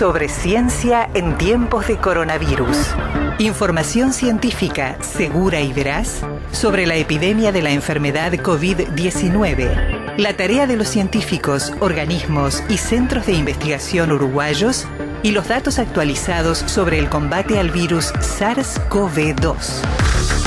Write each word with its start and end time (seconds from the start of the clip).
Sobre 0.00 0.30
ciencia 0.30 1.10
en 1.12 1.36
tiempos 1.36 1.86
de 1.86 1.98
coronavirus. 1.98 2.94
Información 3.38 4.14
científica 4.14 4.96
segura 5.02 5.60
y 5.60 5.74
veraz 5.74 6.22
sobre 6.52 6.86
la 6.86 6.96
epidemia 6.96 7.52
de 7.52 7.60
la 7.60 7.72
enfermedad 7.72 8.32
COVID-19. 8.32 10.16
La 10.16 10.34
tarea 10.34 10.66
de 10.66 10.78
los 10.78 10.88
científicos, 10.88 11.74
organismos 11.80 12.62
y 12.70 12.78
centros 12.78 13.26
de 13.26 13.34
investigación 13.34 14.10
uruguayos 14.10 14.86
y 15.22 15.32
los 15.32 15.48
datos 15.48 15.78
actualizados 15.78 16.60
sobre 16.60 16.98
el 16.98 17.10
combate 17.10 17.58
al 17.58 17.70
virus 17.70 18.14
SARS-CoV-2. 18.14 20.39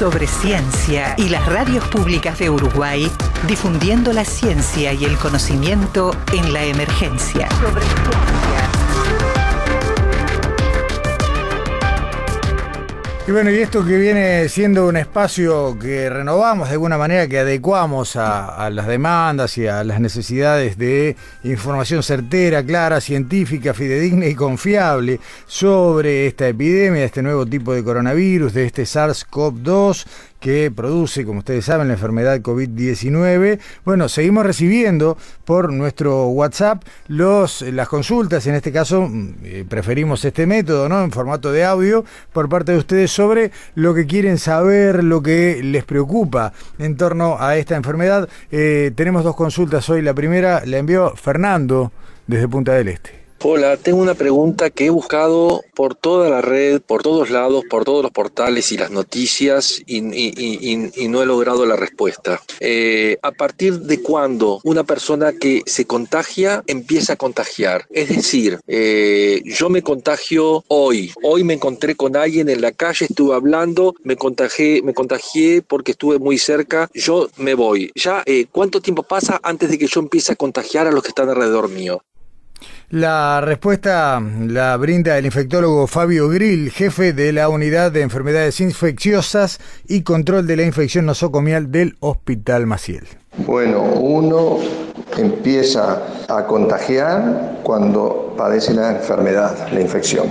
Sobre 0.00 0.26
ciencia 0.26 1.14
y 1.18 1.28
las 1.28 1.44
radios 1.44 1.86
públicas 1.88 2.38
de 2.38 2.48
Uruguay 2.48 3.06
difundiendo 3.46 4.14
la 4.14 4.24
ciencia 4.24 4.94
y 4.94 5.04
el 5.04 5.18
conocimiento 5.18 6.16
en 6.32 6.54
la 6.54 6.64
emergencia. 6.64 7.46
Y 13.30 13.32
bueno, 13.32 13.52
y 13.52 13.60
esto 13.60 13.86
que 13.86 13.96
viene 13.96 14.48
siendo 14.48 14.88
un 14.88 14.96
espacio 14.96 15.78
que 15.78 16.10
renovamos 16.10 16.66
de 16.66 16.72
alguna 16.72 16.98
manera, 16.98 17.28
que 17.28 17.38
adecuamos 17.38 18.16
a, 18.16 18.68
las 18.70 18.88
demandas 18.88 19.56
y 19.56 19.68
a 19.68 19.84
las 19.84 20.00
necesidades 20.00 20.76
de 20.76 21.14
información 21.44 22.02
certera, 22.02 22.60
clara, 22.66 23.00
científica, 23.00 23.72
fidedigna 23.72 24.26
y 24.26 24.34
confiable 24.34 25.20
sobre 25.46 26.26
esta 26.26 26.48
epidemia, 26.48 27.04
este 27.04 27.22
nuevo 27.22 27.46
tipo 27.46 27.72
de 27.72 27.84
coronavirus, 27.84 28.52
de 28.52 28.66
este 28.66 28.82
SARS-CoV-2 28.82 30.06
que 30.40 30.70
produce, 30.70 31.24
como 31.24 31.40
ustedes 31.40 31.66
saben, 31.66 31.88
la 31.88 31.94
enfermedad 31.94 32.40
COVID-19. 32.40 33.60
Bueno, 33.84 34.08
seguimos 34.08 34.44
recibiendo 34.44 35.16
por 35.44 35.72
nuestro 35.72 36.28
WhatsApp 36.28 36.82
los, 37.06 37.62
las 37.62 37.88
consultas, 37.88 38.46
en 38.46 38.54
este 38.54 38.72
caso 38.72 39.02
mm, 39.02 39.34
eh, 39.44 39.64
preferimos 39.68 40.24
este 40.24 40.46
método, 40.46 40.88
¿no? 40.88 41.04
En 41.04 41.12
formato 41.12 41.52
de 41.52 41.64
audio, 41.64 42.04
por 42.32 42.48
parte 42.48 42.72
de 42.72 42.78
ustedes 42.78 43.10
sobre 43.10 43.52
lo 43.74 43.94
que 43.94 44.06
quieren 44.06 44.38
saber, 44.38 45.04
lo 45.04 45.22
que 45.22 45.60
les 45.62 45.84
preocupa 45.84 46.52
en 46.78 46.96
torno 46.96 47.36
a 47.38 47.56
esta 47.56 47.76
enfermedad. 47.76 48.28
Eh, 48.50 48.92
tenemos 48.94 49.22
dos 49.22 49.36
consultas 49.36 49.88
hoy. 49.90 50.02
La 50.02 50.14
primera 50.14 50.64
la 50.64 50.78
envió 50.78 51.14
Fernando 51.16 51.92
desde 52.26 52.48
Punta 52.48 52.72
del 52.72 52.88
Este. 52.88 53.19
Hola, 53.42 53.78
tengo 53.78 54.02
una 54.02 54.12
pregunta 54.12 54.68
que 54.68 54.84
he 54.84 54.90
buscado 54.90 55.62
por 55.74 55.94
toda 55.94 56.28
la 56.28 56.42
red, 56.42 56.82
por 56.82 57.02
todos 57.02 57.30
lados, 57.30 57.64
por 57.70 57.86
todos 57.86 58.02
los 58.02 58.12
portales 58.12 58.70
y 58.70 58.76
las 58.76 58.90
noticias 58.90 59.82
y, 59.86 60.02
no 60.02 61.22
he 61.22 61.26
logrado 61.26 61.64
la 61.64 61.74
respuesta. 61.74 62.42
Eh, 62.60 63.16
¿A 63.22 63.32
partir 63.32 63.80
de 63.80 64.02
cuándo 64.02 64.60
una 64.62 64.84
persona 64.84 65.32
que 65.32 65.62
se 65.64 65.86
contagia 65.86 66.62
empieza 66.66 67.14
a 67.14 67.16
contagiar? 67.16 67.86
Es 67.88 68.10
decir, 68.10 68.60
eh, 68.66 69.40
yo 69.46 69.70
me 69.70 69.80
contagio 69.80 70.62
hoy. 70.68 71.10
Hoy 71.22 71.42
me 71.42 71.54
encontré 71.54 71.94
con 71.94 72.16
alguien 72.16 72.50
en 72.50 72.60
la 72.60 72.72
calle, 72.72 73.06
estuve 73.06 73.34
hablando, 73.34 73.94
me 74.04 74.16
contagié, 74.16 74.82
me 74.82 74.92
contagié 74.92 75.62
porque 75.62 75.92
estuve 75.92 76.18
muy 76.18 76.36
cerca. 76.36 76.90
Yo 76.92 77.30
me 77.38 77.54
voy. 77.54 77.90
Ya, 77.94 78.22
eh, 78.26 78.44
¿cuánto 78.52 78.82
tiempo 78.82 79.02
pasa 79.02 79.40
antes 79.42 79.70
de 79.70 79.78
que 79.78 79.86
yo 79.86 80.00
empiece 80.00 80.32
a 80.32 80.36
contagiar 80.36 80.86
a 80.86 80.92
los 80.92 81.02
que 81.02 81.08
están 81.08 81.30
alrededor 81.30 81.70
mío? 81.70 82.02
La 82.90 83.40
respuesta 83.40 84.20
la 84.20 84.76
brinda 84.76 85.16
el 85.16 85.26
infectólogo 85.26 85.86
Fabio 85.86 86.28
Grill, 86.28 86.70
jefe 86.70 87.12
de 87.12 87.32
la 87.32 87.48
Unidad 87.48 87.92
de 87.92 88.02
Enfermedades 88.02 88.60
Infecciosas 88.60 89.60
y 89.86 90.02
Control 90.02 90.46
de 90.46 90.56
la 90.56 90.64
Infección 90.64 91.06
Nosocomial 91.06 91.70
del 91.70 91.96
Hospital 92.00 92.66
Maciel. 92.66 93.06
Bueno, 93.46 93.82
uno 93.82 94.58
empieza 95.16 96.02
a 96.28 96.46
contagiar 96.46 97.60
cuando 97.62 98.34
padece 98.36 98.74
la 98.74 98.96
enfermedad, 98.96 99.68
la 99.72 99.80
infección. 99.80 100.26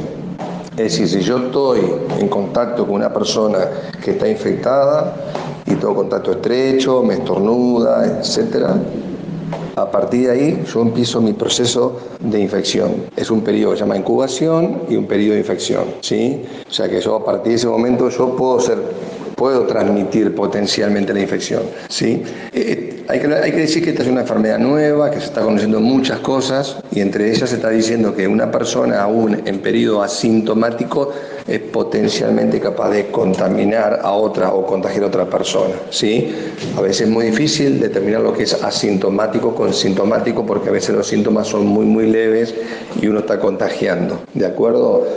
Es 0.71 0.97
decir, 0.97 1.07
si 1.07 1.21
yo 1.21 1.45
estoy 1.45 1.81
en 2.19 2.27
contacto 2.27 2.85
con 2.85 2.95
una 2.95 3.13
persona 3.13 3.67
que 4.03 4.11
está 4.11 4.27
infectada 4.27 5.15
y 5.65 5.75
tengo 5.75 5.95
contacto 5.95 6.31
estrecho, 6.31 7.03
me 7.03 7.15
estornuda, 7.15 8.05
etcétera, 8.05 8.75
a 9.81 9.91
partir 9.91 10.27
de 10.27 10.31
ahí 10.31 10.63
yo 10.71 10.81
empiezo 10.81 11.21
mi 11.21 11.33
proceso 11.33 11.99
de 12.19 12.39
infección. 12.39 13.05
Es 13.15 13.31
un 13.31 13.41
periodo 13.41 13.71
que 13.71 13.77
se 13.77 13.83
llama 13.83 13.97
incubación 13.97 14.83
y 14.89 14.95
un 14.95 15.05
periodo 15.05 15.33
de 15.33 15.39
infección. 15.39 15.83
¿sí? 16.01 16.41
O 16.67 16.71
sea 16.71 16.89
que 16.89 17.01
yo 17.01 17.15
a 17.15 17.25
partir 17.25 17.51
de 17.51 17.55
ese 17.55 17.67
momento 17.67 18.09
yo 18.09 18.35
puedo 18.35 18.59
ser 18.59 18.77
puedo 19.35 19.65
transmitir 19.65 20.35
potencialmente 20.35 21.13
la 21.13 21.21
infección. 21.21 21.63
¿sí? 21.87 22.21
Eh, 22.51 22.98
hay, 23.09 23.19
que, 23.19 23.27
decir 23.57 23.83
que 23.83 23.89
esta 23.89 24.03
es 24.03 24.07
una 24.07 24.21
enfermedad 24.21 24.59
nueva, 24.59 25.09
que 25.09 25.19
se 25.19 25.25
está 25.25 25.41
conociendo 25.41 25.79
muchas 25.79 26.19
cosas 26.19 26.77
y 26.91 26.99
entre 26.99 27.31
ellas 27.31 27.49
se 27.49 27.55
está 27.55 27.71
diciendo 27.71 28.15
que 28.15 28.27
una 28.27 28.51
persona 28.51 29.01
aún 29.01 29.41
en 29.47 29.59
periodo 29.61 30.03
asintomático 30.03 31.11
es 31.47 31.59
potencialmente 31.59 32.59
capaz 32.59 32.91
de 32.91 33.07
contaminar 33.07 34.01
a 34.03 34.11
otra 34.11 34.53
o 34.53 34.63
contagiar 34.63 35.05
a 35.05 35.07
otra 35.07 35.25
persona. 35.27 35.73
¿sí? 35.89 36.31
A 36.77 36.81
veces 36.81 37.07
es 37.07 37.09
muy 37.09 37.25
difícil 37.25 37.79
determinar 37.79 38.21
lo 38.21 38.31
que 38.31 38.43
es 38.43 38.53
asintomático 38.53 39.55
con 39.55 39.73
sintomático 39.73 40.45
porque 40.45 40.69
a 40.69 40.73
veces 40.73 40.95
los 40.95 41.07
síntomas 41.07 41.47
son 41.47 41.65
muy 41.65 41.85
muy 41.85 42.05
leves 42.11 42.53
y 43.01 43.07
uno 43.07 43.21
está 43.21 43.39
contagiando. 43.39 44.21
¿De 44.35 44.45
acuerdo? 44.45 45.07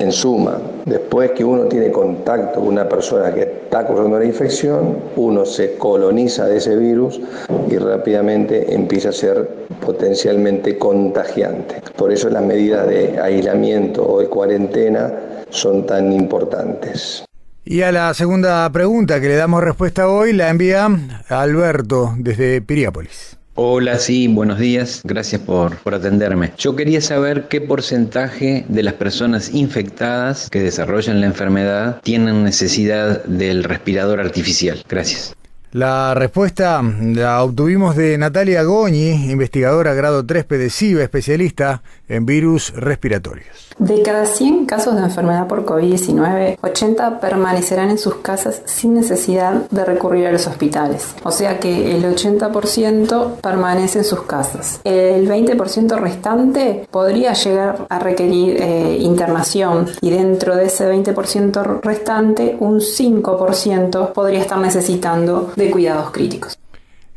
En 0.00 0.12
suma, 0.12 0.58
después 0.86 1.32
que 1.32 1.44
uno 1.44 1.64
tiene 1.64 1.92
contacto 1.92 2.60
con 2.60 2.68
una 2.68 2.88
persona 2.88 3.34
que 3.34 3.42
está 3.42 3.86
corriendo 3.86 4.18
la 4.18 4.24
infección, 4.24 4.96
uno 5.14 5.44
se 5.44 5.74
coloniza 5.74 6.46
de 6.46 6.56
ese 6.56 6.74
virus 6.74 7.20
y 7.68 7.76
rápidamente 7.76 8.74
empieza 8.74 9.10
a 9.10 9.12
ser 9.12 9.46
potencialmente 9.84 10.78
contagiante. 10.78 11.82
Por 11.98 12.10
eso 12.12 12.30
las 12.30 12.42
medidas 12.42 12.88
de 12.88 13.20
aislamiento 13.20 14.02
o 14.10 14.20
de 14.20 14.28
cuarentena 14.28 15.12
son 15.50 15.84
tan 15.84 16.10
importantes. 16.12 17.22
Y 17.62 17.82
a 17.82 17.92
la 17.92 18.14
segunda 18.14 18.70
pregunta 18.72 19.20
que 19.20 19.28
le 19.28 19.36
damos 19.36 19.62
respuesta 19.62 20.08
hoy 20.08 20.32
la 20.32 20.48
envía 20.48 20.88
Alberto 21.28 22.14
desde 22.16 22.62
Piriápolis. 22.62 23.39
Hola, 23.62 23.98
sí, 23.98 24.26
buenos 24.26 24.58
días. 24.58 25.02
Gracias 25.04 25.42
por, 25.42 25.76
por, 25.80 25.94
atenderme. 25.94 26.50
Yo 26.56 26.76
quería 26.76 27.02
saber 27.02 27.46
qué 27.48 27.60
porcentaje 27.60 28.64
de 28.66 28.82
las 28.82 28.94
personas 28.94 29.52
infectadas 29.52 30.48
que 30.48 30.60
desarrollan 30.60 31.20
la 31.20 31.26
enfermedad 31.26 32.00
tienen 32.02 32.42
necesidad 32.42 33.22
del 33.24 33.64
respirador 33.64 34.18
artificial. 34.18 34.82
Gracias. 34.88 35.34
La 35.72 36.14
respuesta 36.14 36.82
la 36.82 37.44
obtuvimos 37.44 37.94
de 37.94 38.18
Natalia 38.18 38.64
Goñi, 38.64 39.30
investigadora 39.30 39.94
grado 39.94 40.26
3 40.26 40.44
PDCIVA, 40.44 41.04
especialista 41.04 41.82
en 42.08 42.26
virus 42.26 42.74
respiratorios. 42.74 43.70
De 43.78 44.02
cada 44.02 44.26
100 44.26 44.66
casos 44.66 44.96
de 44.96 45.02
enfermedad 45.02 45.46
por 45.46 45.64
COVID-19, 45.64 46.58
80 46.60 47.20
permanecerán 47.20 47.88
en 47.88 47.98
sus 47.98 48.16
casas 48.16 48.60
sin 48.66 48.92
necesidad 48.94 49.70
de 49.70 49.84
recurrir 49.84 50.26
a 50.26 50.32
los 50.32 50.46
hospitales. 50.46 51.14
O 51.22 51.30
sea 51.30 51.60
que 51.60 51.96
el 51.96 52.04
80% 52.04 53.36
permanece 53.40 54.00
en 54.00 54.04
sus 54.04 54.22
casas. 54.24 54.80
El 54.84 55.26
20% 55.30 55.98
restante 55.98 56.86
podría 56.90 57.32
llegar 57.32 57.86
a 57.88 57.98
requerir 58.00 58.56
eh, 58.60 58.98
internación 59.00 59.86
y 60.02 60.10
dentro 60.10 60.56
de 60.56 60.66
ese 60.66 60.92
20% 60.92 61.80
restante, 61.80 62.56
un 62.58 62.80
5% 62.80 64.12
podría 64.12 64.40
estar 64.40 64.58
necesitando 64.58 65.52
de 65.60 65.70
cuidados 65.70 66.10
críticos. 66.10 66.58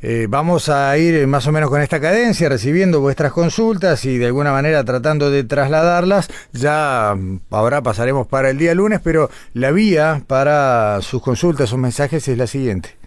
Eh, 0.05 0.27
vamos 0.29 0.67
a 0.67 0.97
ir 0.97 1.25
más 1.27 1.47
o 1.47 1.53
menos 1.53 1.69
con 1.69 1.81
esta 1.81 2.01
cadencia, 2.01 2.49
recibiendo 2.49 2.99
vuestras 2.99 3.31
consultas 3.31 4.03
y 4.03 4.17
de 4.17 4.25
alguna 4.25 4.51
manera 4.51 4.83
tratando 4.83 5.31
de 5.31 5.45
trasladarlas. 5.45 6.27
Ya 6.51 7.15
mm, 7.15 7.39
ahora 7.51 7.81
pasaremos 7.81 8.27
para 8.27 8.49
el 8.49 8.57
día 8.57 8.75
lunes, 8.75 8.99
pero 9.01 9.29
la 9.53 9.71
vía 9.71 10.21
para 10.27 10.99
sus 11.01 11.21
consultas 11.21 11.71
o 11.71 11.77
mensajes 11.77 12.27
es 12.27 12.37
la 12.37 12.47
siguiente. 12.47 12.97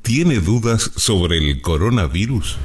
¿Tiene 0.00 0.36
dudas 0.40 0.92
sobre 0.96 1.36
el 1.36 1.60
coronavirus? 1.60 2.56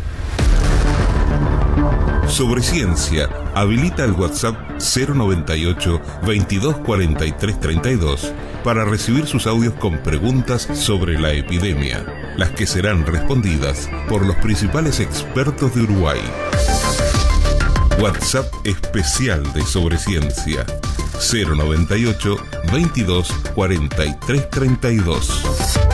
Sobre 2.28 2.62
ciencia, 2.62 3.28
habilita 3.56 4.06
el 4.06 4.14
WhatsApp 4.14 4.56
098 4.80 6.02
2243 6.26 7.60
32 7.60 8.34
para 8.64 8.86
recibir 8.86 9.28
sus 9.28 9.48
audios 9.48 9.74
con 9.76 9.98
preguntas 10.00 10.68
sobre 10.74 11.20
la 11.20 11.32
epidemia, 11.34 12.06
las 12.38 12.52
que 12.52 12.68
serán 12.68 13.06
respondidas 13.06 13.90
por 14.08 14.26
los 14.26 14.36
principales 14.38 15.00
expertos 15.00 15.76
de 15.76 15.82
Uruguay. 15.82 16.20
WhatsApp 18.00 18.46
especial 18.64 19.44
de 19.54 19.62
Sobre 19.64 19.98
Ciencia 19.98 20.66
098 21.20 22.38
22 22.72 23.34
32 24.56 25.89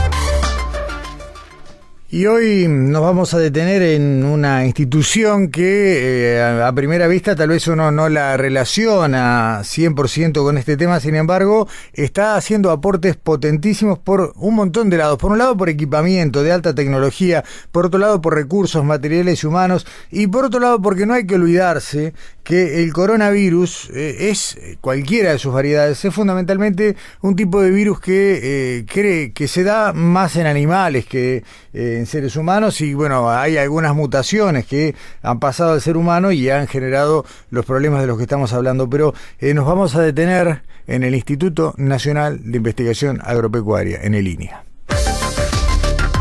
Y 2.16 2.28
hoy 2.28 2.70
nos 2.70 3.02
vamos 3.02 3.34
a 3.34 3.40
detener 3.40 3.82
en 3.82 4.24
una 4.24 4.66
institución 4.66 5.50
que 5.50 6.38
eh, 6.38 6.42
a 6.42 6.72
primera 6.72 7.08
vista 7.08 7.36
tal 7.36 7.50
vez 7.50 7.68
uno 7.68 7.92
no 7.92 8.08
la 8.08 8.38
relaciona 8.38 9.60
100% 9.60 10.42
con 10.42 10.58
este 10.58 10.78
tema, 10.78 11.02
sin 11.02 11.16
embargo, 11.16 11.68
está 11.92 12.38
haciendo 12.38 12.72
aportes 12.72 13.18
potentísimos 13.18 14.00
por 14.00 14.32
un 14.38 14.56
montón 14.56 14.90
de 14.90 14.98
lados. 14.98 15.18
Por 15.18 15.34
un 15.34 15.40
lado, 15.40 15.58
por 15.58 15.68
equipamiento 15.68 16.42
de 16.42 16.54
alta 16.54 16.74
tecnología, 16.74 17.44
por 17.74 17.88
otro 17.88 18.00
lado, 18.00 18.22
por 18.22 18.34
recursos 18.34 18.86
materiales 18.86 19.44
y 19.44 19.48
humanos, 19.48 19.86
y 20.10 20.28
por 20.28 20.46
otro 20.46 20.62
lado, 20.62 20.82
porque 20.82 21.06
no 21.06 21.16
hay 21.16 21.28
que 21.28 21.36
olvidarse 21.36 22.14
que 22.46 22.82
el 22.82 22.94
coronavirus 22.94 23.90
eh, 23.94 24.30
es 24.30 24.58
cualquiera 24.80 25.32
de 25.32 25.40
sus 25.40 25.54
variedades, 25.54 26.06
es 26.06 26.14
fundamentalmente 26.14 26.96
un 27.20 27.36
tipo 27.36 27.60
de 27.62 27.72
virus 27.72 28.00
que 28.00 28.40
eh, 28.42 28.86
cree 28.86 29.34
que 29.34 29.50
se 29.50 29.66
da 29.66 29.92
más 29.92 30.38
en 30.38 30.46
animales 30.46 31.06
que 31.08 31.44
en 31.74 32.05
seres 32.06 32.36
humanos 32.36 32.82
y 32.82 32.94
bueno, 32.94 33.30
hay 33.30 33.58
algunas 33.58 33.96
mutaciones 33.96 34.66
que 34.66 34.96
han 35.22 35.40
pasado 35.40 35.74
al 35.74 35.82
ser 35.82 35.98
humano 35.98 36.32
y 36.32 36.50
han 36.50 36.68
generado 36.68 37.26
los 37.50 37.66
problemas 37.66 38.02
de 38.02 38.08
los 38.08 38.18
que 38.18 38.24
estamos 38.24 38.54
hablando, 38.54 38.90
pero 38.90 39.14
eh, 39.40 39.54
nos 39.54 39.66
vamos 39.66 39.96
a 39.96 40.02
detener 40.02 40.64
en 40.88 41.04
el 41.04 41.16
Instituto 41.16 41.74
Nacional 41.78 42.40
de 42.44 42.58
Investigación 42.58 43.20
Agropecuaria, 43.24 44.00
en 44.02 44.14
el 44.14 44.28
INIA. 44.28 44.64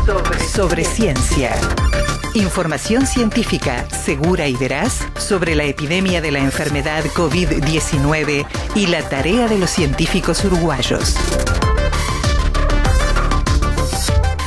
Sobre, 0.05 0.39
sobre 0.39 0.83
ciencia. 0.83 1.55
Información 2.35 3.07
científica 3.07 3.89
segura 3.89 4.47
y 4.47 4.55
veraz 4.55 5.07
sobre 5.17 5.55
la 5.55 5.63
epidemia 5.63 6.21
de 6.21 6.31
la 6.31 6.39
enfermedad 6.39 7.05
COVID-19 7.05 8.45
y 8.75 8.87
la 8.87 9.07
tarea 9.07 9.47
de 9.47 9.57
los 9.57 9.69
científicos 9.69 10.43
uruguayos. 10.43 11.15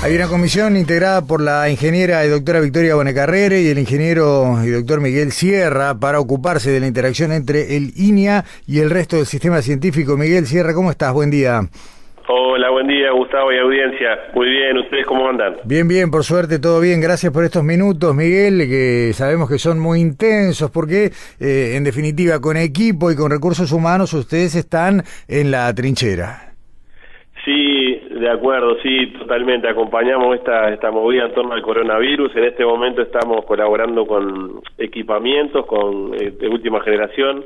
Hay 0.01 0.15
una 0.15 0.29
comisión 0.29 0.77
integrada 0.77 1.23
por 1.23 1.43
la 1.43 1.69
ingeniera 1.69 2.25
y 2.25 2.29
doctora 2.29 2.61
Victoria 2.61 2.95
Bonecarrere 2.95 3.63
y 3.63 3.69
el 3.69 3.81
ingeniero 3.81 4.57
y 4.65 4.71
doctor 4.71 5.01
Miguel 5.01 5.33
Sierra 5.33 5.99
para 5.99 6.21
ocuparse 6.21 6.71
de 6.71 6.79
la 6.79 6.87
interacción 6.87 7.33
entre 7.33 7.77
el 7.77 7.91
INIA 7.97 8.45
y 8.65 8.79
el 8.79 8.91
resto 8.91 9.17
del 9.17 9.27
sistema 9.27 9.61
científico. 9.61 10.17
Miguel 10.17 10.47
Sierra, 10.47 10.73
¿cómo 10.73 10.93
estás? 10.93 11.13
Buen 11.13 11.31
día. 11.31 11.63
Hola, 12.29 12.71
buen 12.71 12.87
día 12.87 13.11
Gustavo 13.11 13.53
y 13.53 13.59
audiencia. 13.59 14.11
Muy 14.35 14.49
bien, 14.49 14.79
¿ustedes 14.79 15.05
cómo 15.05 15.29
andan? 15.29 15.57
Bien, 15.65 15.89
bien, 15.89 16.13
por 16.13 16.23
suerte 16.23 16.61
todo 16.61 16.81
bien. 16.81 17.01
Gracias 17.01 17.33
por 17.33 17.43
estos 17.43 17.65
minutos, 17.65 18.15
Miguel, 18.15 18.69
que 18.69 19.11
sabemos 19.15 19.51
que 19.51 19.59
son 19.59 19.81
muy 19.81 20.01
intensos 20.01 20.71
porque, 20.71 21.11
eh, 21.41 21.73
en 21.75 21.83
definitiva, 21.83 22.39
con 22.41 22.57
equipo 22.57 23.11
y 23.11 23.17
con 23.17 23.33
recursos 23.33 23.73
humanos 23.73 24.13
ustedes 24.13 24.55
están 24.55 25.03
en 25.27 25.51
la 25.51 25.75
trinchera. 25.75 26.48
De 28.19 28.29
acuerdo, 28.29 28.77
sí, 28.83 29.13
totalmente. 29.19 29.69
Acompañamos 29.69 30.35
esta, 30.35 30.71
esta 30.71 30.91
movida 30.91 31.27
en 31.27 31.35
torno 31.35 31.55
al 31.55 31.63
coronavirus. 31.63 32.35
En 32.35 32.45
este 32.45 32.65
momento 32.65 33.01
estamos 33.01 33.45
colaborando 33.45 34.07
con 34.07 34.61
equipamientos 34.77 35.65
con 35.67 36.15
eh, 36.15 36.33
de 36.33 36.49
última 36.49 36.81
generación, 36.81 37.45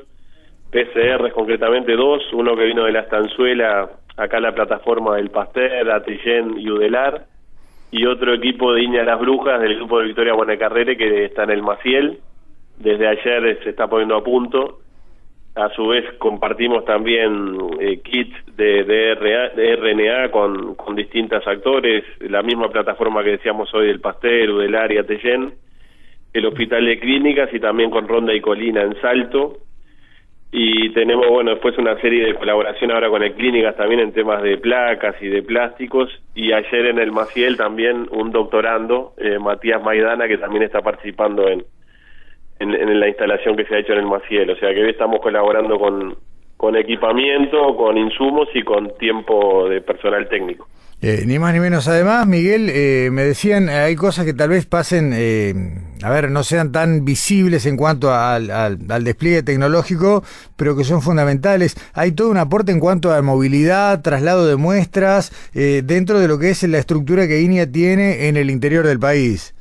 PCRs 0.71 1.35
concretamente 1.35 1.95
dos, 1.95 2.23
uno 2.33 2.57
que 2.57 2.65
vino 2.65 2.85
de 2.85 2.93
la 2.93 3.01
estanzuela, 3.01 3.91
acá 4.17 4.41
la 4.41 4.55
plataforma 4.55 5.17
del 5.17 5.29
Pasteur, 5.29 5.91
Atillén 5.91 6.59
y 6.59 6.71
Udelar, 6.71 7.27
y 7.91 8.07
otro 8.07 8.33
equipo 8.33 8.73
de 8.73 8.83
Iña 8.83 9.05
Las 9.05 9.21
Brujas 9.21 9.61
del 9.61 9.77
grupo 9.77 9.99
de 9.99 10.07
Victoria 10.07 10.33
Buenacarrere 10.33 10.97
que 10.97 11.27
está 11.27 11.43
en 11.43 11.51
el 11.51 11.63
Maciel. 11.63 12.21
Desde 12.79 13.07
ayer 13.07 13.59
se 13.63 13.69
está 13.69 13.89
poniendo 13.89 14.17
a 14.17 14.25
punto 14.25 14.79
a 15.55 15.69
su 15.71 15.87
vez 15.89 16.05
compartimos 16.19 16.85
también 16.85 17.57
eh, 17.79 18.01
kits 18.01 18.35
de, 18.57 18.85
de, 18.85 19.77
RNA 19.77 20.31
con, 20.31 20.75
con 20.75 20.97
distintos 20.97 21.47
actores, 21.47 22.05
la 22.21 22.43
misma 22.43 22.71
plataforma 22.71 23.23
que 23.23 23.33
decíamos 23.33 23.73
hoy 23.75 23.89
del 23.89 24.01
Pasteur, 24.01 24.57
del 24.57 24.75
área 24.75 25.05
Tellén, 25.05 25.53
el 26.33 26.47
Hospital 26.47 26.87
de 26.87 26.99
Clínicas 26.99 27.53
y 27.53 27.61
también 27.61 27.91
con 27.91 28.09
Ronda 28.09 28.33
y 28.33 28.41
Colina 28.41 28.83
en 28.83 28.99
Salto. 29.01 29.59
Y 30.55 30.91
tenemos, 30.91 31.27
bueno, 31.29 31.53
después 31.53 31.77
una 31.79 31.99
serie 32.01 32.27
de 32.27 32.35
colaboración 32.35 32.91
ahora 32.91 33.09
con 33.09 33.23
el 33.23 33.33
Clínicas 33.35 33.77
también 33.77 34.01
en 34.01 34.13
temas 34.13 34.43
de 34.43 34.59
placas 34.59 35.17
y 35.23 35.29
de 35.29 35.43
plásticos. 35.43 36.11
Y 36.35 36.53
ayer 36.53 36.87
en 36.87 36.99
el 36.99 37.13
Maciel 37.13 37.57
también 37.57 38.07
un 38.11 38.33
doctorando, 38.33 39.15
eh, 39.19 39.39
Matías 39.39 39.83
Maidana, 39.83 40.29
que 40.29 40.39
también 40.39 40.63
está 40.63 40.81
participando 40.81 41.47
en, 42.63 42.75
en, 42.75 43.01
la 43.01 43.09
instalación 43.09 43.57
que 43.57 43.65
se 43.65 43.75
ha 43.75 43.79
hecho 43.79 43.93
en 43.93 44.01
el 44.01 44.07
Maciel. 44.07 44.51
O 44.51 44.57
sea 44.57 44.73
que 44.73 44.83
hoy 44.83 44.91
estamos 44.91 45.21
colaborando 45.21 45.79
con, 45.79 46.17
con 46.57 46.77
equipamiento, 46.77 47.77
con 47.77 47.99
insumos 47.99 48.49
y 48.55 48.63
con 48.63 48.97
tiempo 48.97 49.69
de 49.69 49.81
personal 49.81 50.29
técnico. 50.29 50.69
Eh, 51.05 51.25
ni 51.27 51.37
más 51.41 51.53
ni 51.53 51.59
menos. 51.59 51.89
Además, 51.89 52.29
Miguel, 52.29 52.71
eh, 52.71 53.09
me 53.11 53.25
decían, 53.25 53.69
hay 53.69 53.97
cosas 53.97 54.25
que 54.25 54.35
tal 54.35 54.51
vez 54.51 54.67
pasen, 54.67 55.11
eh, 55.13 55.53
a 56.01 56.11
ver, 56.11 56.31
no 56.31 56.45
sean 56.45 56.71
tan 56.71 57.05
visibles 57.05 57.67
en 57.67 57.77
cuanto 57.77 58.15
al, 58.15 58.53
al, 58.53 59.03
despliegue 59.03 59.43
tecnológico, 59.43 60.23
pero 60.55 60.77
que 60.77 60.85
son 60.85 61.03
fundamentales. 61.03 61.75
Hay 61.95 62.13
todo 62.13 62.31
un 62.31 62.37
aporte 62.37 62.71
en 62.71 62.79
cuanto 62.79 63.13
a 63.13 63.21
movilidad, 63.21 64.01
traslado 64.01 64.47
de 64.47 64.55
muestras, 64.55 65.33
dentro 65.53 66.21
de 66.21 66.29
lo 66.29 66.39
que 66.39 66.51
es 66.51 66.63
la 66.63 66.79
estructura 66.79 67.27
que 67.27 67.41
INIA 67.41 67.69
tiene 67.69 68.29
en 68.29 68.37
el 68.37 68.49
interior 68.49 68.87
del 68.87 69.01
país. 69.01 69.57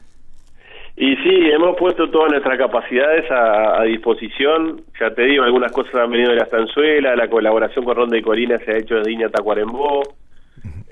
Y 1.01 1.15
sí, 1.15 1.49
hemos 1.51 1.75
puesto 1.77 2.11
todas 2.11 2.29
nuestras 2.29 2.59
capacidades 2.59 3.25
a, 3.31 3.81
disposición. 3.85 4.83
Ya 4.99 5.09
te 5.09 5.23
digo, 5.23 5.43
algunas 5.43 5.71
cosas 5.71 5.95
han 5.95 6.11
venido 6.11 6.29
de 6.29 6.35
la 6.35 6.43
estanzuela, 6.43 7.15
la 7.15 7.27
colaboración 7.27 7.83
con 7.83 7.95
Ronda 7.95 8.19
y 8.19 8.21
Corina 8.21 8.59
se 8.59 8.71
ha 8.71 8.77
hecho 8.77 8.97
desde 8.97 9.11
Iña 9.11 9.29
Tacuarembó. 9.29 10.03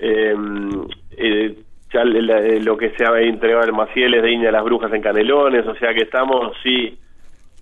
Em, 0.00 0.84
eh, 1.16 1.54
ya 1.94 2.02
lo 2.02 2.76
que 2.76 2.90
se 2.96 3.04
ha 3.06 3.20
entregado 3.20 3.62
al 3.62 3.72
Maciel 3.72 4.14
es 4.14 4.22
de 4.24 4.32
Iña 4.32 4.50
Las 4.50 4.64
Brujas 4.64 4.92
en 4.92 5.00
Canelones, 5.00 5.64
o 5.64 5.76
sea 5.76 5.94
que 5.94 6.02
estamos, 6.02 6.56
sí, 6.64 6.98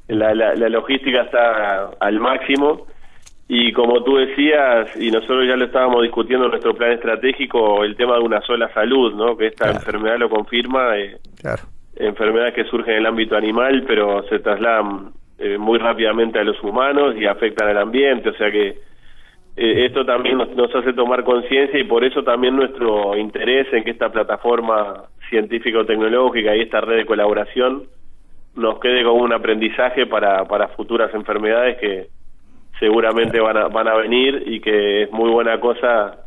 la, 0.06 0.34
la, 0.34 0.54
la 0.54 0.70
logística 0.70 1.24
está 1.24 1.90
al 2.00 2.18
máximo. 2.18 2.86
Y 3.46 3.74
como 3.74 4.02
tú 4.04 4.16
decías, 4.16 4.96
y 4.98 5.10
nosotros 5.10 5.46
ya 5.46 5.56
lo 5.56 5.66
estábamos 5.66 6.02
discutiendo 6.02 6.46
en 6.46 6.52
nuestro 6.52 6.72
plan 6.72 6.92
estratégico, 6.92 7.84
el 7.84 7.94
tema 7.94 8.14
de 8.14 8.20
una 8.20 8.40
sola 8.40 8.72
salud, 8.72 9.12
¿no? 9.14 9.36
Que 9.36 9.48
esta 9.48 9.70
enfermedad 9.70 10.16
lo 10.16 10.30
confirma. 10.30 10.96
Eh, 10.96 11.18
claro 11.38 11.64
enfermedades 11.98 12.54
que 12.54 12.64
surgen 12.64 12.94
en 12.94 13.00
el 13.00 13.06
ámbito 13.06 13.36
animal, 13.36 13.84
pero 13.86 14.22
se 14.28 14.38
trasladan 14.38 15.10
eh, 15.38 15.58
muy 15.58 15.78
rápidamente 15.78 16.38
a 16.38 16.44
los 16.44 16.62
humanos 16.62 17.14
y 17.16 17.26
afectan 17.26 17.68
al 17.68 17.78
ambiente, 17.78 18.30
o 18.30 18.34
sea 18.34 18.50
que 18.50 18.68
eh, 19.56 19.86
esto 19.86 20.04
también 20.04 20.38
nos, 20.38 20.54
nos 20.54 20.72
hace 20.74 20.92
tomar 20.92 21.24
conciencia 21.24 21.78
y 21.78 21.84
por 21.84 22.04
eso 22.04 22.22
también 22.22 22.56
nuestro 22.56 23.16
interés 23.16 23.66
en 23.72 23.82
que 23.84 23.90
esta 23.90 24.10
plataforma 24.10 25.04
científico-tecnológica 25.30 26.54
y 26.54 26.60
esta 26.60 26.80
red 26.80 26.98
de 26.98 27.06
colaboración 27.06 27.84
nos 28.54 28.78
quede 28.80 29.04
como 29.04 29.22
un 29.22 29.32
aprendizaje 29.32 30.06
para, 30.06 30.44
para 30.46 30.68
futuras 30.68 31.12
enfermedades 31.14 31.78
que 31.78 32.06
seguramente 32.78 33.40
van 33.40 33.56
a, 33.56 33.68
van 33.68 33.88
a 33.88 33.94
venir 33.94 34.44
y 34.46 34.60
que 34.60 35.02
es 35.02 35.10
muy 35.10 35.30
buena 35.30 35.58
cosa 35.60 36.18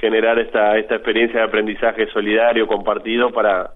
generar 0.00 0.38
esta, 0.38 0.76
esta 0.76 0.96
experiencia 0.96 1.40
de 1.40 1.46
aprendizaje 1.46 2.06
solidario, 2.08 2.66
compartido 2.66 3.30
para 3.30 3.70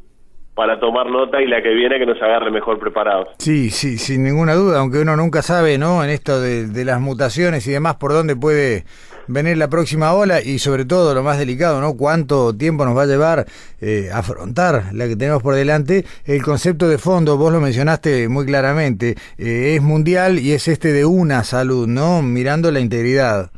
para 0.58 0.80
tomar 0.80 1.08
nota 1.08 1.40
y 1.40 1.46
la 1.46 1.62
que 1.62 1.68
viene 1.68 2.00
que 2.00 2.04
nos 2.04 2.20
agarre 2.20 2.50
mejor 2.50 2.80
preparados. 2.80 3.28
Sí, 3.38 3.70
sí, 3.70 3.96
sin 3.96 4.24
ninguna 4.24 4.54
duda, 4.54 4.80
aunque 4.80 4.98
uno 4.98 5.16
nunca 5.16 5.40
sabe, 5.40 5.78
¿no? 5.78 6.02
En 6.02 6.10
esto 6.10 6.40
de, 6.40 6.84
las 6.84 7.00
mutaciones 7.00 7.64
y 7.68 7.70
demás, 7.70 7.94
por 7.94 8.12
dónde 8.12 8.34
puede 8.34 8.84
venir 9.28 9.56
la 9.56 9.68
próxima 9.68 10.12
ola 10.14 10.42
y 10.42 10.58
sobre 10.58 10.84
todo 10.84 11.14
lo 11.14 11.22
más 11.22 11.38
delicado, 11.38 11.80
¿no? 11.80 11.96
Cuánto 11.96 12.56
tiempo 12.56 12.84
nos 12.84 12.96
va 12.96 13.02
a 13.02 13.06
llevar 13.06 13.46
eh, 13.80 14.10
afrontar 14.12 14.86
la 14.94 15.06
que 15.06 15.14
tenemos 15.14 15.44
por 15.44 15.54
delante. 15.54 16.04
El 16.24 16.42
concepto 16.42 16.88
de 16.88 16.98
fondo, 16.98 17.36
vos 17.36 17.52
lo 17.52 17.60
mencionaste 17.60 18.28
muy 18.28 18.44
claramente, 18.44 19.14
eh, 19.38 19.76
es 19.76 19.82
mundial 19.82 20.40
y 20.40 20.54
es 20.54 20.66
este 20.66 20.92
de 20.92 21.04
una 21.04 21.44
salud, 21.44 21.86
¿no? 21.86 22.20
Mirando 22.20 22.72
la 22.72 22.80
integridad. 22.80 23.52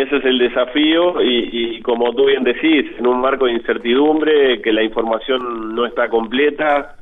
Ese 0.00 0.16
es 0.16 0.24
el 0.24 0.38
desafío 0.38 1.20
y, 1.20 1.78
como 1.82 2.14
tú 2.14 2.24
bien 2.24 2.42
decís, 2.42 2.86
en 2.98 3.06
un 3.06 3.20
marco 3.20 3.44
de 3.44 3.52
incertidumbre, 3.52 4.62
que 4.62 4.72
la 4.72 4.82
información 4.82 5.74
no 5.74 5.84
está 5.84 6.08
completa, 6.08 6.96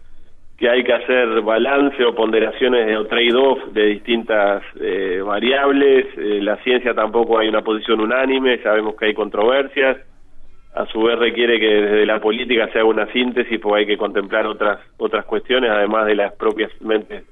que 0.56 0.68
hay 0.68 0.82
que 0.82 0.92
hacer 0.92 1.40
balance 1.42 2.04
o 2.04 2.12
ponderaciones 2.12 2.96
o 2.96 3.06
trade-off 3.06 3.66
de 3.72 3.86
distintas 3.86 4.64
eh, 4.80 5.22
variables, 5.24 6.06
eh, 6.16 6.40
la 6.42 6.56
ciencia 6.64 6.92
tampoco 6.92 7.38
hay 7.38 7.48
una 7.48 7.62
posición 7.62 8.00
unánime, 8.00 8.58
sabemos 8.64 8.96
que 8.96 9.06
hay 9.06 9.14
controversias, 9.14 9.98
a 10.74 10.84
su 10.86 11.00
vez 11.00 11.16
requiere 11.20 11.60
que 11.60 11.66
desde 11.68 12.06
la 12.06 12.20
política 12.20 12.68
se 12.72 12.80
haga 12.80 12.88
una 12.88 13.06
síntesis 13.12 13.60
porque 13.60 13.80
hay 13.80 13.86
que 13.86 13.96
contemplar 13.96 14.46
otras 14.46 14.80
otras 14.96 15.24
cuestiones 15.24 15.70
además 15.70 16.06
de 16.06 16.16
las 16.16 16.32
propias 16.34 16.70
mentes 16.80 17.24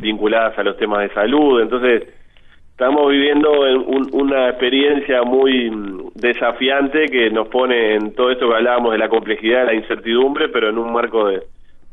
vinculadas 0.00 0.58
a 0.58 0.62
los 0.62 0.76
temas 0.76 1.00
de 1.00 1.14
salud, 1.14 1.62
entonces 1.62 2.04
estamos 2.82 3.12
viviendo 3.12 3.48
una 4.12 4.48
experiencia 4.48 5.22
muy 5.22 5.70
desafiante 6.16 7.06
que 7.06 7.30
nos 7.30 7.46
pone 7.46 7.94
en 7.94 8.12
todo 8.12 8.32
esto 8.32 8.48
que 8.48 8.56
hablábamos 8.56 8.90
de 8.90 8.98
la 8.98 9.08
complejidad, 9.08 9.60
de 9.60 9.66
la 9.66 9.74
incertidumbre, 9.74 10.48
pero 10.48 10.70
en 10.70 10.78
un 10.78 10.92
marco 10.92 11.28
de 11.28 11.42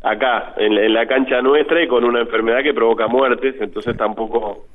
acá, 0.01 0.55
en, 0.57 0.91
la 0.91 1.05
cancha 1.05 1.43
nuestra 1.43 1.83
y 1.83 1.87
con 1.87 2.03
una 2.05 2.21
enfermedad 2.21 2.63
que 2.63 2.73
provoca 2.73 3.05
muertes, 3.05 3.53
entonces 3.61 3.95
tampoco 3.97 4.65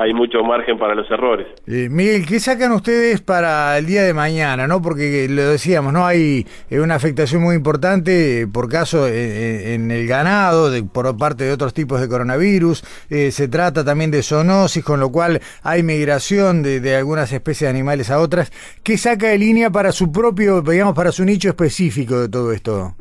hay 0.00 0.14
mucho 0.14 0.42
margen 0.42 0.78
para 0.78 0.94
los 0.94 1.10
errores. 1.10 1.46
Eh, 1.66 1.88
Miguel, 1.90 2.24
¿qué 2.26 2.40
sacan 2.40 2.72
ustedes 2.72 3.20
para 3.20 3.76
el 3.76 3.84
día 3.84 4.02
de 4.02 4.14
mañana? 4.14 4.66
no 4.66 4.80
Porque 4.80 5.28
lo 5.28 5.42
decíamos, 5.42 5.92
no 5.92 6.06
hay 6.06 6.46
eh, 6.70 6.80
una 6.80 6.94
afectación 6.94 7.42
muy 7.42 7.54
importante, 7.54 8.48
por 8.50 8.70
caso, 8.70 9.06
en 9.06 9.90
el 9.90 10.06
ganado, 10.06 10.70
de, 10.70 10.82
por 10.82 11.14
parte 11.18 11.44
de 11.44 11.52
otros 11.52 11.74
tipos 11.74 12.00
de 12.00 12.08
coronavirus. 12.08 12.82
se 13.08 13.48
trata 13.48 13.84
también 13.84 14.10
de 14.10 14.22
zoonosis, 14.22 14.82
con 14.82 15.00
lo 15.00 15.12
cual 15.12 15.40
hay 15.62 15.82
migración 15.82 16.62
de, 16.62 16.80
de, 16.80 16.96
algunas 16.96 17.30
especies 17.32 17.66
de 17.66 17.68
animales 17.68 18.10
a 18.10 18.20
otras. 18.20 18.52
¿Qué 18.82 18.96
saca 18.96 19.28
de 19.28 19.38
línea 19.38 19.70
para 19.70 19.92
su 19.92 20.10
propio, 20.10 20.62
digamos, 20.62 20.94
para 20.94 21.12
su 21.12 21.24
nicho 21.24 21.48
específico 21.50 22.20
de 22.20 22.28
todo 22.28 22.52
esto? 22.52 22.94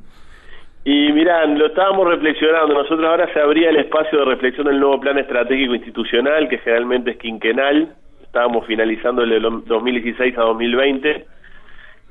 Y 0.92 1.14
mirá, 1.14 1.46
lo 1.46 1.68
estábamos 1.68 2.08
reflexionando. 2.08 2.74
Nosotros 2.74 3.08
ahora 3.08 3.32
se 3.32 3.40
abría 3.40 3.70
el 3.70 3.76
espacio 3.76 4.18
de 4.18 4.26
reflexión 4.26 4.66
del 4.66 4.80
nuevo 4.80 5.00
plan 5.00 5.20
estratégico 5.20 5.76
institucional, 5.76 6.50
que 6.50 6.58
generalmente 6.58 7.12
es 7.12 7.18
quinquenal. 7.18 7.94
Estábamos 8.24 8.66
finalizando 8.66 9.22
el 9.22 9.30
de 9.30 9.40
2016 9.40 10.36
a 10.36 10.42
2020. 10.42 11.28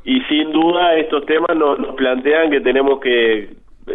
Y 0.04 0.20
sin 0.28 0.52
duda 0.52 0.94
estos 0.94 1.26
temas 1.26 1.56
nos, 1.56 1.97
plantean 1.97 2.52
que 2.52 2.61
tenemos 2.61 3.00
que 3.00 3.49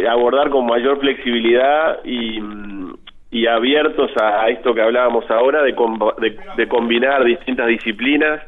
abordar 0.06 0.50
con 0.50 0.66
mayor 0.66 1.00
flexibilidad 1.00 2.04
y, 2.04 2.42
abiertos 3.48 4.12
a, 4.22 4.50
esto 4.50 4.74
que 4.74 4.82
hablábamos 4.82 5.32
ahora, 5.32 5.64
de, 5.64 5.74
de 6.58 6.68
combinar 6.68 7.24
distintas 7.24 7.68
disciplinas 7.68 8.42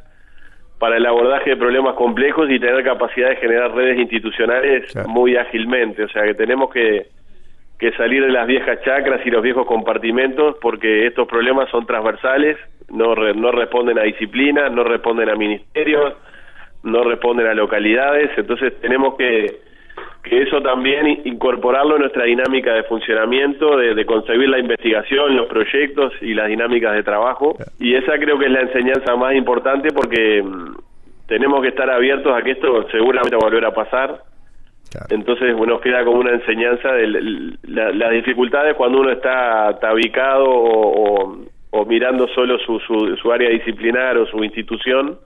para 0.79 0.97
el 0.97 1.05
abordaje 1.05 1.51
de 1.51 1.57
problemas 1.57 1.95
complejos 1.95 2.49
y 2.49 2.59
tener 2.59 2.83
capacidad 2.83 3.29
de 3.29 3.35
generar 3.37 3.73
redes 3.73 3.97
institucionales 3.97 4.93
muy 5.07 5.35
ágilmente. 5.37 6.03
O 6.03 6.09
sea 6.09 6.23
que 6.23 6.33
tenemos 6.33 6.71
que, 6.71 7.07
que 7.79 7.91
salir 7.93 8.23
de 8.25 8.31
las 8.31 8.45
viejas 8.47 8.81
chacras 8.83 9.25
y 9.25 9.29
los 9.29 9.41
viejos 9.41 9.65
compartimentos 9.65 10.57
porque 10.61 11.07
estos 11.07 11.27
problemas 11.27 11.69
son 11.69 11.85
transversales, 11.85 12.57
no, 12.89 13.15
no 13.15 13.51
responden 13.51 13.99
a 13.99 14.03
disciplinas, 14.03 14.71
no 14.71 14.83
responden 14.83 15.29
a 15.29 15.35
ministerios, 15.35 16.13
no 16.83 17.03
responden 17.03 17.47
a 17.47 17.53
localidades, 17.53 18.31
entonces 18.37 18.79
tenemos 18.79 19.15
que 19.15 19.64
que 20.25 20.41
eso 20.41 20.61
también 20.61 21.21
incorporarlo 21.25 21.95
en 21.95 22.01
nuestra 22.01 22.25
dinámica 22.25 22.73
de 22.73 22.83
funcionamiento, 22.83 23.77
de, 23.77 24.05
concebir 24.05 24.49
la 24.49 24.59
investigación, 24.59 25.35
los 25.35 25.47
proyectos 25.47 26.13
y 26.21 26.33
las 26.33 26.47
dinámicas 26.47 26.93
de 26.93 27.03
trabajo. 27.03 27.55
Y 27.79 27.95
esa 27.95 28.17
creo 28.17 28.37
que 28.39 28.45
es 28.45 28.51
la 28.51 28.61
enseñanza 28.61 29.15
más 29.15 29.35
importante 29.35 29.89
porque 29.93 30.41
mm, 30.41 30.75
tenemos 31.27 31.61
que 31.61 31.69
estar 31.69 31.89
abiertos 31.89 32.35
a 32.35 32.41
que 32.41 32.51
esto 32.51 32.87
seguramente 32.89 33.35
va 33.35 33.43
a 33.43 33.49
volver 33.49 33.65
a 33.65 33.73
pasar. 33.73 34.21
Entonces 35.09 35.55
bueno, 35.55 35.73
nos 35.73 35.81
queda 35.81 36.03
como 36.05 36.19
una 36.19 36.31
enseñanza 36.31 36.91
de 36.93 37.07
las 37.63 38.11
dificultades 38.11 38.75
cuando 38.75 39.01
uno 39.01 39.11
está 39.11 39.77
tabicado 39.79 40.45
o, 40.47 41.37
o, 41.71 41.85
mirando 41.85 42.27
solo 42.29 42.57
su, 42.59 42.79
su, 42.79 43.17
su 43.17 43.31
área 43.31 43.49
disciplinar 43.49 44.17
o 44.17 44.25
su 44.25 44.41
institución 44.43 45.19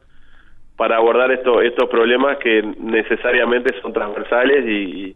para 0.79 0.95
abordar 0.95 1.29
estos 1.29 1.61
estos 1.65 1.89
problemas 1.89 2.37
que 2.37 2.63
necesariamente 2.79 3.75
son 3.81 3.91
transversales 3.91 4.65
y, 4.65 5.13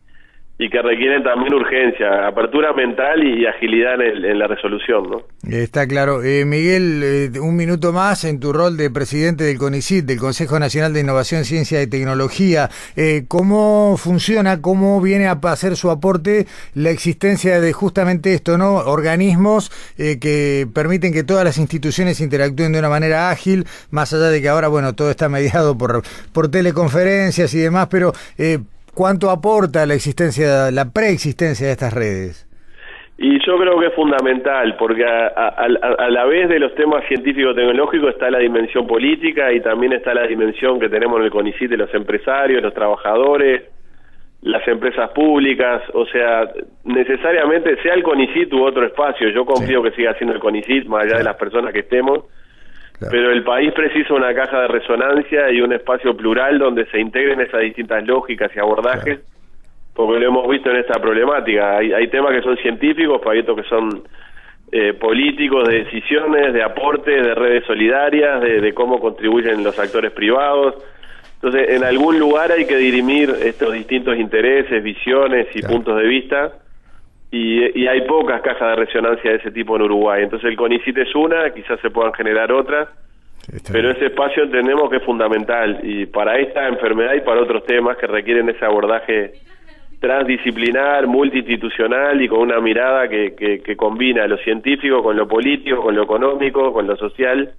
y 0.58 0.70
que 0.70 0.82
requieren 0.82 1.24
también 1.24 1.54
urgencia, 1.54 2.28
apertura 2.28 2.74
mental 2.74 3.24
y 3.24 3.46
agilidad 3.48 4.00
en, 4.00 4.38
la 4.38 4.46
resolución. 4.48 5.10
¿no? 5.10 5.24
Está 5.50 5.88
claro. 5.88 6.24
Eh, 6.24 6.46
Miguel, 6.46 7.02
eh, 7.04 7.40
un 7.40 7.56
minuto 7.56 7.92
más 7.92 8.24
en 8.24 8.40
tu 8.40 8.54
rol 8.54 8.78
de 8.78 8.92
presidente 8.92 9.44
del 9.46 9.58
CONICIT, 9.58 10.06
del 10.06 10.20
Consejo 10.20 10.60
Nacional 10.60 10.94
de 10.94 11.00
Innovación, 11.00 11.44
Ciencia 11.44 11.82
y 11.82 11.88
Tecnología. 11.88 12.70
Eh, 12.96 13.24
¿Cómo 13.28 13.96
funciona, 13.98 14.62
cómo 14.62 15.02
viene 15.02 15.28
a 15.28 15.40
hacer 15.44 15.76
su 15.76 15.90
aporte 15.90 16.46
la 16.76 16.92
existencia 16.92 17.60
de 17.60 17.74
justamente 17.74 18.34
esto, 18.34 18.58
¿no? 18.58 18.76
Organismos 18.76 19.72
que 19.98 20.68
permiten 20.74 21.14
que 21.14 21.24
todas 21.24 21.44
las 21.44 21.58
instituciones 21.58 22.22
interactúen 22.22 22.72
de 22.72 22.80
una 22.80 22.90
manera 22.90 23.30
ágil, 23.30 23.66
más 23.92 24.14
allá 24.14 24.30
de 24.30 24.42
que 24.42 24.50
ahora, 24.50 24.68
bueno, 24.68 24.94
todo 24.94 25.10
está 25.10 25.30
mediado 25.34 25.78
por, 25.78 26.04
por 26.32 26.50
teleconferencias 26.50 27.54
y 27.54 27.60
demás, 27.60 27.88
pero 27.90 28.14
¿Cuánto 28.96 29.32
aporta 29.32 29.86
la 29.86 29.96
existencia, 29.96 30.70
la 30.72 30.92
preexistencia 30.92 31.66
de 31.68 31.74
estas 31.74 31.94
redes? 31.94 32.48
Y 33.18 33.40
yo 33.46 33.58
creo 33.58 33.80
que 33.80 33.88
es 33.88 33.94
fundamental, 33.94 34.76
porque 34.78 35.06
a, 35.06 36.10
la 36.10 36.26
vez 36.26 36.50
de 36.50 36.60
los 36.60 36.74
temas 36.76 37.04
científico-tecnológicos 37.08 38.10
está 38.10 38.30
la 38.30 38.40
dimensión 38.40 38.86
política 38.86 39.52
y 39.54 39.62
también 39.62 39.94
está 39.94 40.14
la 40.14 40.28
dimensión 40.28 40.80
que 40.80 40.90
tenemos 40.90 41.20
en 41.20 41.26
el 41.26 41.32
CONICIT 41.32 41.70
de 41.70 41.78
los 41.78 41.94
empresarios, 41.94 42.62
los 42.62 42.74
trabajadores, 42.74 43.64
las 44.42 44.68
empresas 44.68 45.10
públicas, 45.12 45.84
o 45.94 46.06
sea, 46.08 46.50
necesariamente 46.84 47.82
sea 47.82 47.94
el 47.94 48.04
CONICIT 48.04 48.52
u 48.54 48.64
otro 48.64 48.86
espacio, 48.86 49.30
yo 49.30 49.46
confío 49.46 49.82
que 49.82 49.92
siga 49.92 50.14
siendo 50.16 50.34
el 50.34 50.42
CONICIT, 50.42 50.86
más 50.88 51.06
allá 51.06 51.20
de 51.20 51.24
las 51.24 51.36
personas 51.38 51.72
que 51.72 51.80
estemos, 51.80 52.26
pero 53.10 53.32
el 53.32 53.44
país 53.44 53.72
precisa 53.74 54.14
una 54.14 54.34
caja 54.34 54.62
de 54.62 54.68
resonancia 54.68 55.52
y 55.52 55.62
un 55.62 55.74
espacio 55.74 56.16
plural 56.16 56.60
donde 56.60 56.86
se 56.88 57.00
integren 57.00 57.42
esas 57.42 57.62
distintas 57.62 58.06
lógicas 58.06 58.52
y 58.56 58.60
abordajes, 58.60 59.20
porque 59.94 60.20
lo 60.20 60.28
hemos 60.28 60.50
visto 60.50 60.70
en 60.70 60.78
esta 60.78 61.00
problemática. 61.00 61.78
Hay, 61.78 61.94
hay 61.94 62.08
temas 62.08 62.32
que 62.32 62.42
son 62.42 62.58
científicos, 62.58 63.22
proyectos 63.22 63.62
que 63.62 63.70
son 63.70 64.04
eh, 64.72 64.94
políticos, 64.94 65.68
de 65.68 65.84
decisiones, 65.84 66.54
de 66.54 66.64
aportes, 66.64 67.24
de 67.24 67.36
redes 67.36 67.64
solidarias, 67.66 68.42
de, 68.42 68.74
cómo 68.74 69.00
contribuyen 69.00 69.64
los 69.64 69.78
actores 69.78 70.12
privados. 70.12 70.76
Entonces, 71.36 71.70
en 71.76 71.84
algún 71.84 72.18
lugar 72.18 72.52
hay 72.52 72.66
que 72.66 72.78
dirimir 72.78 73.30
estos 73.44 73.74
distintos 73.74 74.18
intereses, 74.18 74.82
visiones 74.82 75.48
y 75.56 75.62
puntos 75.62 75.98
de 75.98 76.08
vista 76.08 76.63
y, 77.36 77.88
hay 77.88 78.02
pocas 78.02 78.42
cajas 78.42 78.78
de 78.78 78.86
resonancia 78.86 79.32
de 79.32 79.38
ese 79.38 79.52
tipo 79.52 79.76
en 79.76 79.82
Uruguay. 79.82 80.22
Entonces 80.24 80.48
el 80.52 80.56
CONICIT 80.56 80.96
es 81.00 81.16
una, 81.16 81.50
quizás 81.50 81.80
se 81.80 81.90
puedan 81.90 82.14
generar 82.14 82.52
otras, 82.52 82.90
pero 83.72 83.90
ese 83.90 84.06
espacio 84.06 84.44
entendemos 84.44 84.88
que 84.92 84.98
es 84.98 85.04
fundamental 85.04 85.80
y 85.82 86.06
para 86.06 86.38
esta 86.38 86.68
enfermedad 86.68 87.16
y 87.16 87.22
para 87.22 87.42
otros 87.42 87.66
temas 87.66 87.98
que 87.98 88.06
requieren 88.06 88.50
ese 88.50 88.64
abordaje 88.64 89.34
transdisciplinar, 90.00 91.08
multiinstitucional 91.08 92.22
y 92.22 92.28
con 92.28 92.40
una 92.40 92.60
mirada 92.60 93.08
que, 93.08 93.34
que, 93.36 93.76
combina 93.76 94.28
lo 94.28 94.38
científico 94.38 95.02
con 95.02 95.18
lo 95.18 95.28
político, 95.28 95.82
con 95.82 95.96
lo 95.96 96.04
económico, 96.04 96.72
con 96.72 96.86
lo 96.86 96.96
social. 96.98 97.54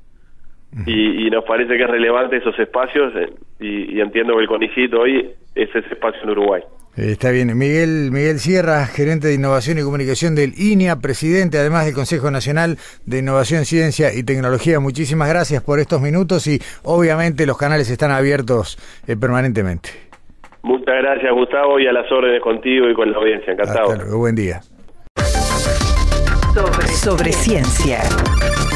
Y, 0.86 1.28
nos 1.30 1.44
parece 1.44 1.76
que 1.76 1.82
es 1.82 1.90
relevante 1.90 2.36
esos 2.36 2.56
espacios 2.58 3.12
eh, 3.16 3.28
y, 3.60 3.96
y 3.96 4.00
entiendo 4.00 4.34
que 4.36 4.42
el 4.42 4.48
CONICIT 4.48 4.94
hoy 4.94 5.30
es 5.54 5.68
ese 5.74 5.94
espacio 5.94 6.22
en 6.22 6.30
Uruguay. 6.30 6.62
Eh, 6.96 7.12
está 7.12 7.30
bien. 7.30 7.56
Miguel, 7.56 8.10
Miguel 8.12 8.38
Sierra, 8.38 8.86
gerente 8.86 9.28
de 9.28 9.34
Innovación 9.34 9.78
y 9.78 9.82
Comunicación 9.82 10.34
del 10.34 10.52
INIA, 10.56 10.96
presidente 10.96 11.58
además 11.58 11.86
del 11.86 11.94
Consejo 11.94 12.30
Nacional 12.30 12.76
de 13.04 13.18
Innovación, 13.18 13.64
Ciencia 13.64 14.14
y 14.14 14.22
Tecnología. 14.22 14.78
Muchísimas 14.80 15.28
gracias 15.28 15.62
por 15.62 15.80
estos 15.80 16.00
minutos 16.00 16.46
y 16.46 16.60
obviamente 16.84 17.46
los 17.46 17.58
canales 17.58 17.90
están 17.90 18.10
abiertos 18.10 18.78
eh, 19.08 19.16
permanentemente. 19.16 19.90
Muchas 20.62 20.94
gracias 21.02 21.30
Gustavo 21.32 21.78
y 21.78 21.86
a 21.86 21.92
las 21.92 22.10
órdenes 22.10 22.40
contigo 22.40 22.88
y 22.88 22.94
con 22.94 23.10
la 23.10 23.18
audiencia. 23.18 23.52
Encantado. 23.52 23.90
Hasta 23.90 24.14
Buen 24.14 24.34
día. 24.34 24.60
Sobre, 27.02 27.32
ciencia. 27.32 28.00